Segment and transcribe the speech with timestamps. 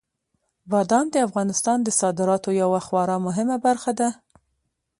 [0.71, 4.09] بادام د افغانستان د صادراتو یوه خورا مهمه برخه ده.